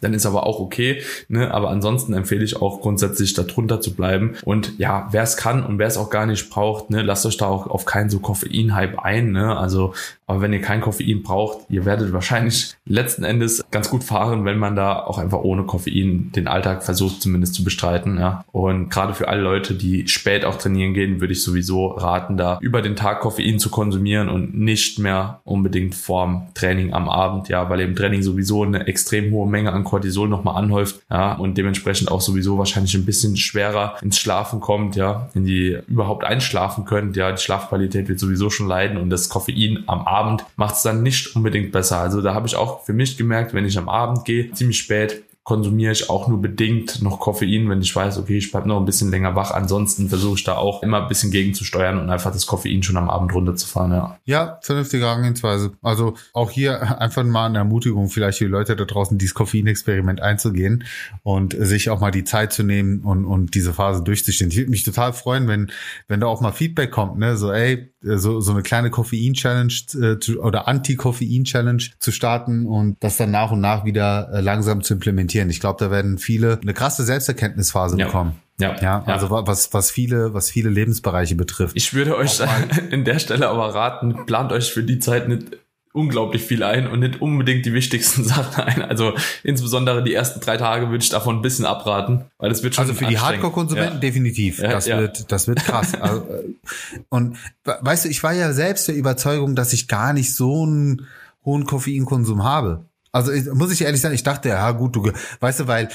[0.00, 1.02] dann ist aber auch okay.
[1.28, 1.52] Ne?
[1.52, 4.34] Aber ansonsten empfehle ich auch grundsätzlich darunter zu bleiben.
[4.44, 7.36] Und ja, wer es kann und wer es auch gar nicht braucht, ne, lasst euch
[7.36, 9.32] da auch auf keinen so Koffein-Hype ein.
[9.32, 9.56] Ne?
[9.56, 9.94] Also,
[10.26, 14.58] aber wenn ihr kein Koffein braucht, ihr werdet wahrscheinlich letzten Endes ganz gut fahren, wenn
[14.58, 18.18] man da auch einfach ohne Koffein den Alltag versucht zumindest zu bestreiten.
[18.18, 18.44] Ja?
[18.52, 22.58] Und gerade für alle Leute, die spät auch trainieren gehen, würde ich sowieso raten, da
[22.60, 27.68] über den Tag Koffein zu konsumieren und nicht mehr unbedingt vorm Training am Abend, ja,
[27.70, 32.10] weil im Training sowieso eine extrem hohe Menge an Cortisol nochmal anhäuft, ja, und dementsprechend
[32.10, 37.16] auch sowieso wahrscheinlich ein bisschen schwerer ins Schlafen kommt, ja, in die überhaupt einschlafen könnt,
[37.16, 41.02] ja, die Schlafqualität wird sowieso schon leiden und das Koffein am Abend macht es dann
[41.02, 41.98] nicht unbedingt besser.
[41.98, 45.22] Also da habe ich auch für mich gemerkt, wenn ich am Abend gehe, ziemlich spät,
[45.48, 48.84] konsumiere ich auch nur bedingt noch Koffein, wenn ich weiß, okay, ich bleibe noch ein
[48.84, 49.50] bisschen länger wach.
[49.50, 53.08] Ansonsten versuche ich da auch immer ein bisschen gegenzusteuern und einfach das Koffein schon am
[53.08, 54.18] Abend runterzufahren, ja.
[54.26, 55.72] Ja, vernünftige Herangehensweise.
[55.80, 60.20] Also auch hier einfach mal eine Ermutigung vielleicht für die Leute da draußen, dieses Koffeinexperiment
[60.20, 60.84] einzugehen
[61.22, 64.50] und sich auch mal die Zeit zu nehmen und, und diese Phase durchzustehen.
[64.50, 65.72] Ich würde mich total freuen, wenn,
[66.08, 70.36] wenn da auch mal Feedback kommt, ne, so, ey, so, so eine kleine Koffein-Challenge äh,
[70.36, 75.50] oder Anti-Koffein-Challenge zu starten und das dann nach und nach wieder äh, langsam zu implementieren.
[75.50, 78.06] Ich glaube, da werden viele eine krasse Selbsterkenntnisphase ja.
[78.06, 78.40] bekommen.
[78.60, 79.46] Ja, ja, also ja.
[79.46, 81.76] was, was viele, was viele Lebensbereiche betrifft.
[81.76, 82.40] Ich würde euch
[82.90, 85.56] in der Stelle aber raten, plant euch für die Zeit nicht
[85.98, 88.82] unglaublich viel ein und nicht unbedingt die wichtigsten Sachen ein.
[88.82, 92.76] Also insbesondere die ersten drei Tage würde ich davon ein bisschen abraten, weil es wird
[92.76, 94.00] schon Also für die Hardcore-Konsumenten ja.
[94.00, 94.60] definitiv.
[94.60, 94.98] Ja, das ja.
[95.00, 95.94] wird, das wird krass.
[96.00, 100.34] also, äh, und weißt du, ich war ja selbst der Überzeugung, dass ich gar nicht
[100.34, 101.06] so einen
[101.44, 102.84] hohen Koffeinkonsum habe.
[103.10, 105.88] Also ich, muss ich ehrlich sagen, ich dachte, ja gut, du, weißt du, weil,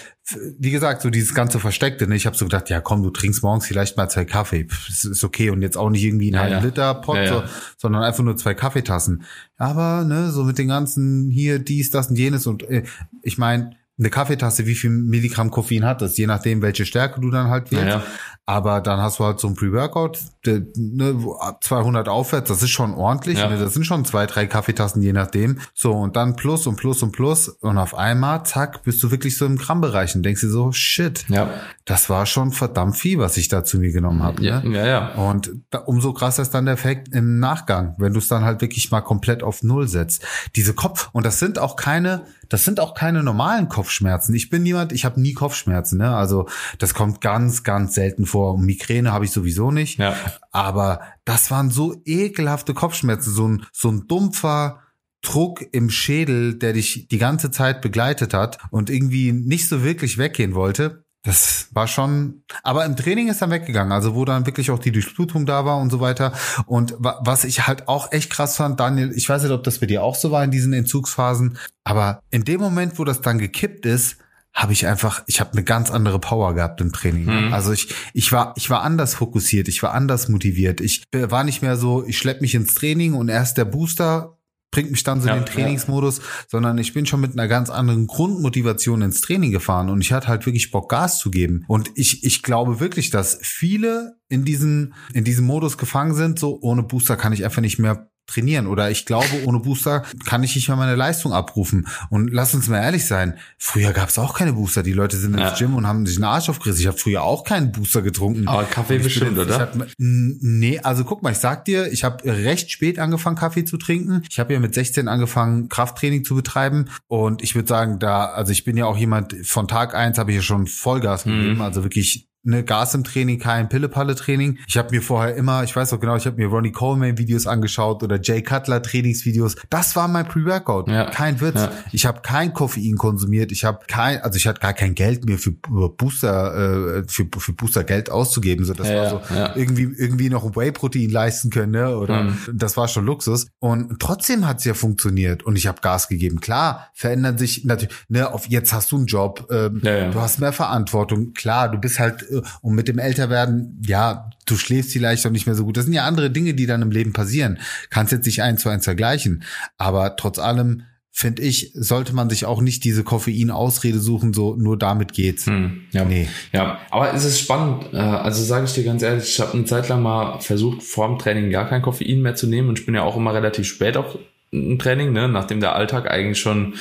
[0.58, 3.44] wie gesagt, so dieses ganze Versteckte, ne, ich habe so gedacht, ja komm, du trinkst
[3.44, 6.40] morgens vielleicht mal zwei Kaffee, das ist okay und jetzt auch nicht irgendwie ein ja,
[6.42, 6.62] halben ja.
[6.62, 7.44] Liter Pot, ja, so,
[7.78, 9.24] sondern einfach nur zwei Kaffeetassen.
[9.58, 12.84] Aber, ne, so mit den ganzen hier, dies, das und jenes und äh,
[13.22, 17.30] ich meine, eine Kaffeetasse, wie viel Milligramm Koffein hat das, je nachdem, welche Stärke du
[17.30, 18.00] dann halt wählst.
[18.46, 18.54] Ja.
[18.54, 21.16] Aber dann hast du halt so ein Pre-Workout, ne,
[21.62, 23.40] 200 aufwärts, das ist schon ordentlich.
[23.40, 23.50] Ja.
[23.50, 25.60] Ne, das sind schon zwei, drei Kaffeetassen, je nachdem.
[25.74, 27.48] So, und dann Plus und Plus und Plus.
[27.48, 31.26] Und auf einmal, zack, bist du wirklich so im Grammbereich und denkst dir so, shit,
[31.30, 31.50] ja.
[31.86, 34.44] das war schon verdammt viel, was ich da zu mir genommen habe.
[34.44, 34.78] Ja, ne?
[34.78, 35.08] ja, ja.
[35.14, 38.60] Und da, umso krasser ist dann der Effekt im Nachgang, wenn du es dann halt
[38.60, 40.26] wirklich mal komplett auf Null setzt.
[40.58, 44.36] Diese Kopf, und das sind auch keine, das sind auch keine normalen Kopfschmerzen.
[44.36, 46.14] Ich bin niemand, ich habe nie Kopfschmerzen, ne?
[46.14, 48.33] Also das kommt ganz, ganz selten vor.
[48.58, 50.00] Migräne habe ich sowieso nicht.
[50.00, 50.16] Ja.
[50.52, 54.80] Aber das waren so ekelhafte Kopfschmerzen, so ein, so ein dumpfer,
[55.24, 60.18] Druck im Schädel, der dich die ganze Zeit begleitet hat und irgendwie nicht so wirklich
[60.18, 61.06] weggehen wollte.
[61.26, 64.92] Das war schon, aber im Training ist dann weggegangen, also wo dann wirklich auch die
[64.92, 66.34] Durchblutung da war und so weiter.
[66.66, 69.86] Und was ich halt auch echt krass fand, Daniel, ich weiß nicht, ob das bei
[69.86, 73.86] dir auch so war in diesen Entzugsphasen, aber in dem Moment, wo das dann gekippt
[73.86, 74.18] ist,
[74.54, 77.26] habe ich einfach, ich habe eine ganz andere Power gehabt im Training.
[77.26, 77.54] Mhm.
[77.54, 80.80] Also ich, ich war, ich war anders fokussiert, ich war anders motiviert.
[80.80, 84.38] Ich war nicht mehr so, ich schlepp mich ins Training und erst der Booster
[84.74, 86.24] bringt mich dann so ja, in den Trainingsmodus, ja.
[86.50, 90.28] sondern ich bin schon mit einer ganz anderen Grundmotivation ins Training gefahren und ich hatte
[90.28, 91.64] halt wirklich Bock Gas zu geben.
[91.68, 96.60] Und ich, ich glaube wirklich, dass viele in diesem, in diesem Modus gefangen sind, so
[96.62, 100.56] ohne Booster kann ich einfach nicht mehr trainieren oder ich glaube, ohne Booster kann ich
[100.56, 101.88] nicht mehr meine Leistung abrufen.
[102.10, 104.84] Und lass uns mal ehrlich sein, früher gab es auch keine Booster.
[104.84, 105.50] Die Leute sind ja.
[105.50, 106.82] ins Gym und haben sich einen Arsch aufgerissen.
[106.82, 108.48] Ich habe früher auch keinen Booster getrunken.
[108.48, 109.60] Aber Kaffee bestimmt, oder?
[109.60, 113.78] Hab, nee, also guck mal, ich sag dir, ich habe recht spät angefangen, Kaffee zu
[113.78, 114.24] trinken.
[114.30, 116.90] Ich habe ja mit 16 angefangen, Krafttraining zu betreiben.
[117.08, 120.32] Und ich würde sagen, da, also ich bin ja auch jemand, von Tag eins habe
[120.32, 121.62] ich ja schon Vollgas gegeben, mhm.
[121.62, 124.60] also wirklich ne, Gas im Training, kein Pille-Palle-Training.
[124.68, 127.48] Ich habe mir vorher immer, ich weiß auch genau, ich habe mir Ronnie Coleman Videos
[127.48, 129.56] angeschaut oder Jay Cutler Trainingsvideos.
[129.70, 130.90] Das war mein Pre-Workout.
[130.90, 131.10] Ja.
[131.10, 131.56] Kein Witz.
[131.56, 131.72] Ja.
[131.92, 133.52] Ich habe kein Koffein konsumiert.
[133.52, 137.54] Ich habe kein, also ich hatte gar kein Geld mehr für Booster, äh, für, für
[137.54, 138.66] Booster Geld auszugeben.
[138.66, 139.22] So, das ja, war so
[139.56, 141.98] irgendwie irgendwie noch ein Whey-Protein leisten können, ne?
[141.98, 142.38] Oder mhm.
[142.54, 143.48] das war schon Luxus.
[143.60, 146.40] Und trotzdem hat's ja funktioniert und ich habe Gas gegeben.
[146.40, 147.94] Klar, verändern sich natürlich.
[148.10, 151.34] Ne, auf jetzt hast du einen Job, ähm, du hast mehr Verantwortung.
[151.34, 152.24] Klar, du bist halt
[152.62, 155.78] und mit dem Älterwerden, ja, du schläfst vielleicht auch nicht mehr so gut.
[155.78, 157.60] Das sind ja andere Dinge, die dann im Leben passieren.
[157.90, 159.44] Kannst jetzt nicht eins zu eins vergleichen.
[159.78, 160.84] Aber trotz allem,
[161.16, 165.46] finde ich, sollte man sich auch nicht diese Koffein-Ausrede suchen, so nur damit geht's.
[165.46, 166.06] Hm, ja.
[166.06, 166.28] Nee.
[166.52, 167.94] Ja, aber es ist spannend.
[167.94, 171.08] Äh, also sage ich dir ganz ehrlich, ich habe eine Zeit lang mal versucht, vor
[171.08, 173.68] dem Training gar kein Koffein mehr zu nehmen und ich bin ja auch immer relativ
[173.68, 174.18] spät auch
[174.50, 176.76] im Training, ne, nachdem der Alltag eigentlich schon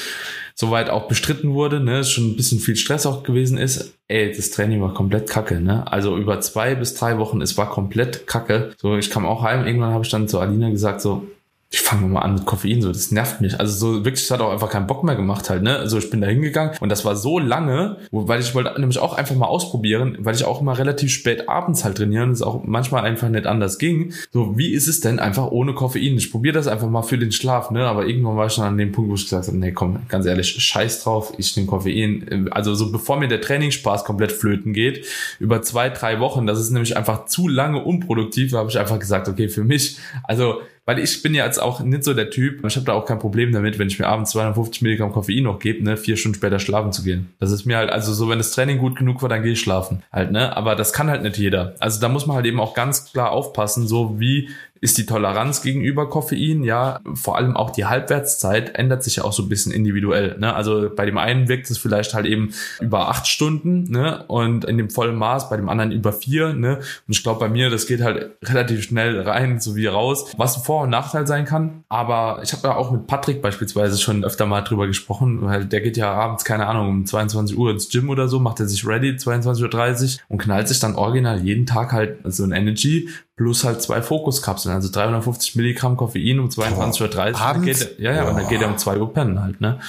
[0.55, 3.95] soweit auch bestritten wurde, ne, schon ein bisschen viel Stress auch gewesen ist.
[4.09, 5.91] Ey, das Training war komplett kacke, ne?
[5.91, 8.73] Also über zwei bis drei Wochen, es war komplett kacke.
[8.79, 11.27] So, ich kam auch heim, irgendwann habe ich dann zu Alina gesagt, so,
[11.73, 13.59] ich fange mal an mit Koffein, so, das nervt mich.
[13.59, 15.77] Also so wirklich, es hat auch einfach keinen Bock mehr gemacht halt, ne?
[15.77, 19.15] Also ich bin da hingegangen und das war so lange, weil ich wollte nämlich auch
[19.15, 23.05] einfach mal ausprobieren, weil ich auch immer relativ spät abends halt trainieren es auch manchmal
[23.05, 24.13] einfach nicht anders ging.
[24.33, 26.19] So, wie ist es denn einfach ohne Koffein?
[26.19, 27.87] Ich probiere das einfach mal für den Schlaf, ne?
[27.87, 30.27] Aber irgendwann war ich schon an dem Punkt, wo ich gesagt habe, nee, komm, ganz
[30.27, 32.51] ehrlich, scheiß drauf, ich nehme Koffein.
[32.51, 35.07] Also so bevor mir der Trainingsspaß komplett flöten geht,
[35.41, 39.27] über zwei, drei Wochen, das ist nämlich einfach zu lange unproduktiv, habe ich einfach gesagt,
[39.27, 42.77] okay, für mich, also weil ich bin ja jetzt auch nicht so der Typ, ich
[42.77, 45.85] habe da auch kein Problem damit, wenn ich mir abends 250 Milligramm Koffein noch gebe,
[45.85, 47.31] ne, vier Stunden später schlafen zu gehen.
[47.39, 49.61] Das ist mir halt, also so, wenn das Training gut genug war, dann gehe ich
[49.61, 50.03] schlafen.
[50.13, 50.57] Halt, ne?
[50.57, 51.75] Aber das kann halt nicht jeder.
[51.79, 54.49] Also da muss man halt eben auch ganz klar aufpassen, so wie
[54.83, 59.33] ist die Toleranz gegenüber Koffein, ja, vor allem auch die Halbwertszeit ändert sich ja auch
[59.33, 60.37] so ein bisschen individuell.
[60.39, 60.53] Ne?
[60.53, 64.25] Also bei dem einen wirkt es vielleicht halt eben über acht Stunden ne?
[64.27, 66.53] und in dem vollen Maß, bei dem anderen über vier.
[66.53, 66.79] Ne?
[66.79, 70.65] Und ich glaube, bei mir, das geht halt relativ schnell rein sowie raus, was ein
[70.65, 71.85] Vor- und Nachteil sein kann.
[71.89, 75.81] Aber ich habe ja auch mit Patrick beispielsweise schon öfter mal drüber gesprochen, weil der
[75.81, 78.85] geht ja abends, keine Ahnung, um 22 Uhr ins Gym oder so, macht er sich
[78.85, 83.09] ready, 22.30 Uhr und knallt sich dann original jeden Tag halt so ein Energy
[83.43, 87.41] plus halt zwei Fokuskapseln, also 350 Milligramm Koffein um 22.30 Uhr.
[87.41, 87.89] Abends?
[87.99, 89.81] ja, ja, und dann geht er um zwei Uhr pennen halt, ne?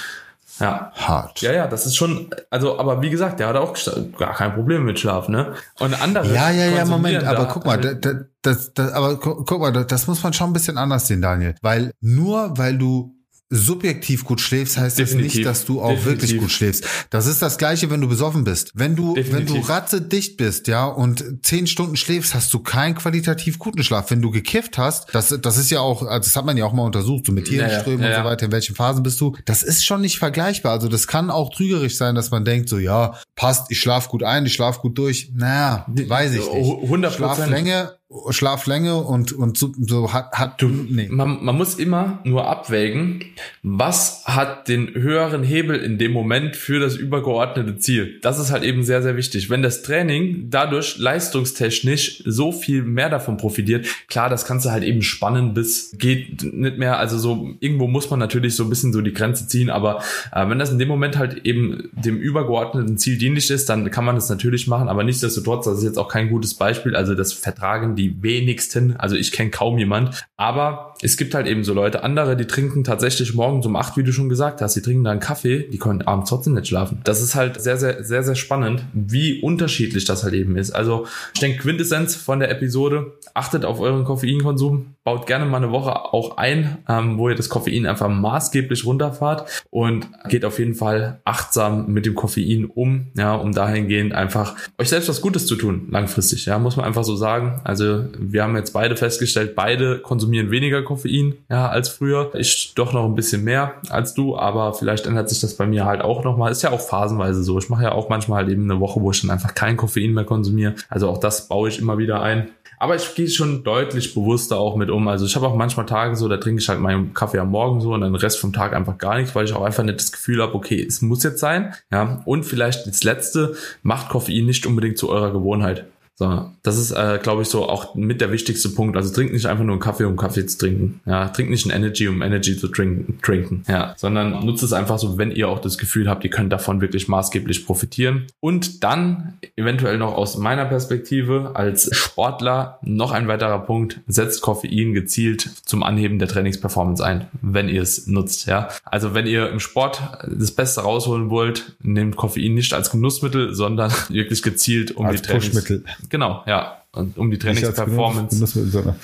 [0.58, 0.90] Ja.
[0.94, 1.40] Hart.
[1.40, 3.76] Ja, ja, das ist schon, also, aber wie gesagt, der hat auch
[4.18, 5.54] gar kein Problem mit Schlaf, ne?
[5.78, 6.32] Und andere.
[6.34, 10.06] Ja, ja, ja, Moment, aber guck mal, halt das, das, das, aber guck mal, das
[10.08, 11.54] muss man schon ein bisschen anders sehen, Daniel.
[11.62, 13.13] Weil nur weil du
[13.54, 15.26] subjektiv gut schläfst, heißt Definitiv.
[15.26, 16.22] das nicht, dass du auch Definitiv.
[16.22, 16.86] wirklich gut schläfst.
[17.10, 18.72] Das ist das Gleiche, wenn du besoffen bist.
[18.74, 19.54] Wenn du, Definitiv.
[19.54, 24.10] wenn du ratzedicht bist, ja, und zehn Stunden schläfst, hast du keinen qualitativ guten Schlaf.
[24.10, 26.72] Wenn du gekifft hast, das, das ist ja auch, also das hat man ja auch
[26.72, 29.20] mal untersucht, so mit Hirnströmen ja, ja, ja, und so weiter, in welchen Phasen bist
[29.20, 29.36] du.
[29.44, 30.72] Das ist schon nicht vergleichbar.
[30.72, 34.22] Also das kann auch trügerisch sein, dass man denkt, so, ja, passt, ich schlaf gut
[34.22, 35.30] ein, ich schlaf gut durch.
[35.34, 36.82] Naja, weiß ich nicht.
[36.82, 37.92] 100 Schlaflänge
[38.30, 41.08] Schlaflänge und, und so, so hat, hat du, nee.
[41.10, 43.24] man, man muss immer nur abwägen,
[43.62, 48.20] was hat den höheren Hebel in dem Moment für das übergeordnete Ziel.
[48.22, 49.50] Das ist halt eben sehr, sehr wichtig.
[49.50, 54.84] Wenn das Training dadurch leistungstechnisch so viel mehr davon profitiert, klar, das kannst du halt
[54.84, 56.98] eben spannen bis geht nicht mehr.
[56.98, 60.48] Also so, irgendwo muss man natürlich so ein bisschen so die Grenze ziehen, aber äh,
[60.48, 64.14] wenn das in dem Moment halt eben dem übergeordneten Ziel dienlich ist, dann kann man
[64.14, 66.94] das natürlich machen, aber nichtsdestotrotz, das ist jetzt auch kein gutes Beispiel.
[66.94, 68.96] Also das Vertragen die die wenigsten.
[68.96, 70.26] Also ich kenne kaum jemand.
[70.36, 74.02] Aber es gibt halt eben so Leute, andere, die trinken tatsächlich morgens um acht, wie
[74.02, 77.00] du schon gesagt hast, die trinken da einen Kaffee, die können abends trotzdem nicht schlafen.
[77.04, 80.70] Das ist halt sehr, sehr, sehr, sehr spannend, wie unterschiedlich das halt eben ist.
[80.72, 85.70] Also ich denke, Quintessenz von der Episode, achtet auf euren Koffeinkonsum, baut gerne mal eine
[85.70, 90.74] Woche auch ein, ähm, wo ihr das Koffein einfach maßgeblich runterfahrt und geht auf jeden
[90.74, 95.56] Fall achtsam mit dem Koffein um, ja, um dahingehend einfach euch selbst was Gutes zu
[95.56, 97.60] tun, langfristig, ja, muss man einfach so sagen.
[97.64, 102.30] Also wir haben jetzt beide festgestellt, beide konsumieren weniger Koffein, ja, als früher.
[102.34, 105.84] Ich doch noch ein bisschen mehr als du, aber vielleicht ändert sich das bei mir
[105.84, 106.52] halt auch nochmal.
[106.52, 107.58] Ist ja auch phasenweise so.
[107.58, 110.12] Ich mache ja auch manchmal halt eben eine Woche, wo ich dann einfach kein Koffein
[110.12, 110.74] mehr konsumiere.
[110.88, 112.48] Also auch das baue ich immer wieder ein.
[112.78, 115.08] Aber ich gehe schon deutlich bewusster auch mit um.
[115.08, 117.80] Also ich habe auch manchmal Tage so, da trinke ich halt meinen Kaffee am Morgen
[117.80, 120.00] so und dann den Rest vom Tag einfach gar nichts, weil ich auch einfach nicht
[120.00, 121.74] das Gefühl habe, okay, es muss jetzt sein.
[121.90, 125.86] Ja, und vielleicht das letzte, macht Koffein nicht unbedingt zu eurer Gewohnheit.
[126.16, 128.96] So, das ist, äh, glaube ich, so auch mit der wichtigste Punkt.
[128.96, 131.00] Also trinkt nicht einfach nur einen Kaffee, um Kaffee zu trinken.
[131.06, 133.64] Ja, trinkt nicht einen Energy, um Energy zu trinken, trinken.
[133.68, 136.80] Ja, sondern nutzt es einfach so, wenn ihr auch das Gefühl habt, ihr könnt davon
[136.80, 138.28] wirklich maßgeblich profitieren.
[138.38, 144.94] Und dann eventuell noch aus meiner Perspektive als Sportler noch ein weiterer Punkt: Setzt Koffein
[144.94, 148.46] gezielt zum Anheben der Trainingsperformance ein, wenn ihr es nutzt.
[148.46, 153.52] Ja, also wenn ihr im Sport das Beste rausholen wollt, nehmt Koffein nicht als Genussmittel,
[153.52, 158.94] sondern wirklich gezielt um als die Trainings Genau, ja um die Trainingsperformance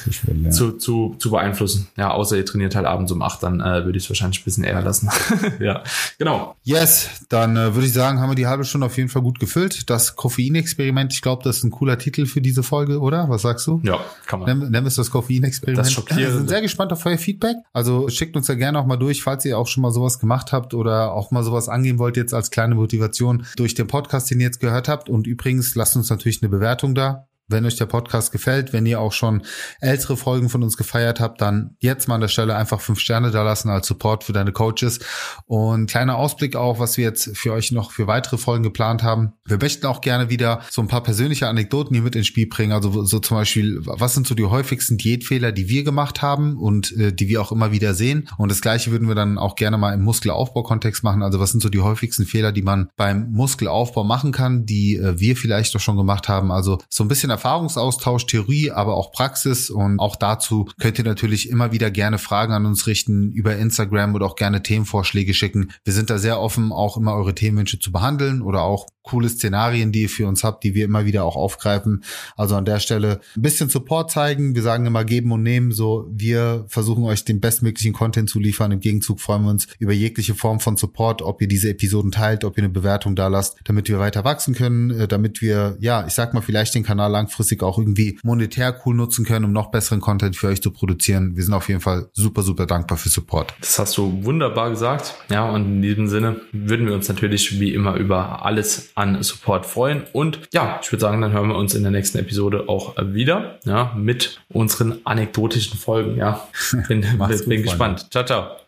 [0.42, 0.50] ja.
[0.50, 1.88] zu, zu, zu beeinflussen.
[1.96, 4.44] Ja, außer ihr trainiert halt abends um acht, dann äh, würde ich es wahrscheinlich ein
[4.44, 5.10] bisschen eher lassen.
[5.60, 5.82] ja,
[6.18, 6.56] genau.
[6.62, 9.40] Yes, dann äh, würde ich sagen, haben wir die halbe Stunde auf jeden Fall gut
[9.40, 9.90] gefüllt.
[9.90, 13.28] Das Koffeinexperiment, ich glaube, das ist ein cooler Titel für diese Folge, oder?
[13.28, 13.80] Was sagst du?
[13.82, 14.48] Ja, kann man.
[14.48, 15.78] Nennen, nennen wir es das Koffeinexperiment.
[15.78, 16.18] Das schockiert.
[16.20, 17.56] Wir sind sehr gespannt auf euer Feedback.
[17.72, 20.52] Also schickt uns ja gerne auch mal durch, falls ihr auch schon mal sowas gemacht
[20.52, 24.40] habt oder auch mal sowas angehen wollt jetzt als kleine Motivation durch den Podcast, den
[24.40, 25.08] ihr jetzt gehört habt.
[25.08, 29.00] Und übrigens, lasst uns natürlich eine Bewertung da wenn euch der Podcast gefällt, wenn ihr
[29.00, 29.42] auch schon
[29.80, 33.30] ältere Folgen von uns gefeiert habt, dann jetzt mal an der Stelle einfach fünf Sterne
[33.30, 35.00] da lassen als Support für deine Coaches.
[35.46, 39.32] Und kleiner Ausblick auch, was wir jetzt für euch noch für weitere Folgen geplant haben.
[39.44, 42.72] Wir möchten auch gerne wieder so ein paar persönliche Anekdoten hier mit ins Spiel bringen.
[42.72, 46.96] Also so zum Beispiel, was sind so die häufigsten Diätfehler, die wir gemacht haben und
[46.96, 48.28] äh, die wir auch immer wieder sehen.
[48.38, 51.22] Und das gleiche würden wir dann auch gerne mal im Muskelaufbau-Kontext machen.
[51.22, 55.18] Also was sind so die häufigsten Fehler, die man beim Muskelaufbau machen kann, die äh,
[55.18, 56.50] wir vielleicht doch schon gemacht haben.
[56.52, 59.70] Also so ein bisschen Erfahrungsaustausch, Theorie, aber auch Praxis.
[59.70, 64.14] Und auch dazu könnt ihr natürlich immer wieder gerne Fragen an uns richten über Instagram
[64.14, 65.72] oder auch gerne Themenvorschläge schicken.
[65.82, 69.92] Wir sind da sehr offen, auch immer eure Themenwünsche zu behandeln oder auch coole Szenarien,
[69.92, 72.04] die ihr für uns habt, die wir immer wieder auch aufgreifen.
[72.36, 74.54] Also an der Stelle ein bisschen Support zeigen.
[74.54, 75.72] Wir sagen immer geben und nehmen.
[75.72, 78.72] So, wir versuchen euch den bestmöglichen Content zu liefern.
[78.72, 82.44] Im Gegenzug freuen wir uns über jegliche Form von Support, ob ihr diese Episoden teilt,
[82.44, 86.06] ob ihr eine Bewertung da lasst, damit wir weiter wachsen können, äh, damit wir, ja,
[86.06, 89.52] ich sag mal, vielleicht den Kanal lang langfristig auch irgendwie monetär cool nutzen können, um
[89.52, 91.36] noch besseren Content für euch zu produzieren.
[91.36, 93.54] Wir sind auf jeden Fall super, super dankbar für Support.
[93.60, 95.14] Das hast du wunderbar gesagt.
[95.30, 99.66] Ja, und in diesem Sinne würden wir uns natürlich wie immer über alles an Support
[99.66, 100.02] freuen.
[100.12, 103.58] Und ja, ich würde sagen, dann hören wir uns in der nächsten Episode auch wieder,
[103.64, 106.16] ja, mit unseren anekdotischen Folgen.
[106.16, 106.48] Ja,
[106.88, 108.08] bin, bin, bin gespannt.
[108.10, 108.60] Ciao, ciao.